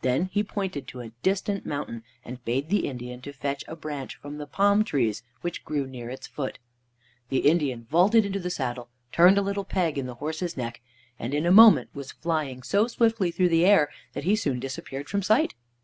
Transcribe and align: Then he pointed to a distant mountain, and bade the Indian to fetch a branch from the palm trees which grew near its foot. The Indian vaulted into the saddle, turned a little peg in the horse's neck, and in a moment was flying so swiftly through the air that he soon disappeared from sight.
Then 0.00 0.24
he 0.32 0.42
pointed 0.42 0.88
to 0.88 0.98
a 1.02 1.12
distant 1.22 1.64
mountain, 1.64 2.02
and 2.24 2.44
bade 2.44 2.68
the 2.68 2.84
Indian 2.88 3.20
to 3.20 3.32
fetch 3.32 3.62
a 3.68 3.76
branch 3.76 4.16
from 4.16 4.38
the 4.38 4.46
palm 4.48 4.82
trees 4.82 5.22
which 5.40 5.64
grew 5.64 5.86
near 5.86 6.10
its 6.10 6.26
foot. 6.26 6.58
The 7.28 7.46
Indian 7.48 7.86
vaulted 7.88 8.24
into 8.26 8.40
the 8.40 8.50
saddle, 8.50 8.88
turned 9.12 9.38
a 9.38 9.42
little 9.42 9.62
peg 9.64 9.98
in 9.98 10.06
the 10.06 10.16
horse's 10.16 10.56
neck, 10.56 10.80
and 11.16 11.32
in 11.32 11.46
a 11.46 11.52
moment 11.52 11.90
was 11.94 12.10
flying 12.10 12.64
so 12.64 12.88
swiftly 12.88 13.30
through 13.30 13.50
the 13.50 13.64
air 13.64 13.88
that 14.14 14.24
he 14.24 14.34
soon 14.34 14.58
disappeared 14.58 15.08
from 15.08 15.22
sight. 15.22 15.54